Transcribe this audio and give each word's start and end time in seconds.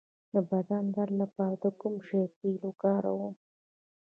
د 0.33 0.35
بدن 0.51 0.83
درد 0.95 1.13
لپاره 1.21 1.55
د 1.63 1.65
کوم 1.79 1.95
شي 2.07 2.21
تېل 2.37 2.55
وکاروم؟ 2.67 3.33